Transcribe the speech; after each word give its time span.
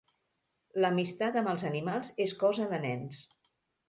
L'amistat 0.83 1.37
amb 1.41 1.51
els 1.51 1.65
animals 1.69 2.09
és 2.25 2.33
cosa 2.45 2.67
de 2.73 2.81
nens. 2.87 3.21